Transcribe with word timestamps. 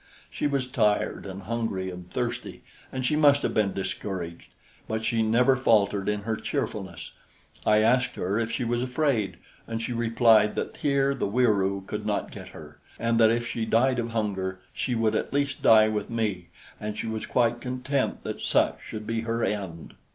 She 0.31 0.47
was 0.47 0.67
tired 0.67 1.27
and 1.27 1.43
hungry 1.43 1.91
and 1.91 2.09
thirsty, 2.09 2.63
and 2.91 3.05
she 3.05 3.15
must 3.15 3.43
have 3.43 3.53
been 3.53 3.71
discouraged; 3.71 4.51
but 4.87 5.03
she 5.05 5.21
never 5.21 5.55
faltered 5.55 6.09
in 6.09 6.21
her 6.21 6.35
cheerfulness. 6.35 7.11
I 7.67 7.83
asked 7.83 8.15
her 8.15 8.39
if 8.39 8.49
she 8.51 8.63
was 8.63 8.81
afraid, 8.81 9.37
and 9.67 9.79
she 9.79 9.93
replied 9.93 10.55
that 10.55 10.77
here 10.77 11.13
the 11.13 11.27
Wieroo 11.27 11.83
could 11.85 12.03
not 12.07 12.31
get 12.31 12.47
her, 12.47 12.79
and 12.97 13.19
that 13.19 13.29
if 13.29 13.45
she 13.45 13.63
died 13.63 13.99
of 13.99 14.09
hunger, 14.09 14.59
she 14.73 14.95
would 14.95 15.13
at 15.13 15.33
least 15.33 15.61
die 15.61 15.87
with 15.87 16.09
me 16.09 16.47
and 16.79 16.97
she 16.97 17.05
was 17.05 17.27
quite 17.27 17.61
content 17.61 18.23
that 18.23 18.41
such 18.41 18.81
should 18.81 19.05
be 19.05 19.21
her 19.21 19.43
end. 19.45 19.93